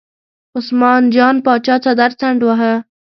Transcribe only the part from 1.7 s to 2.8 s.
څادر څنډ واهه.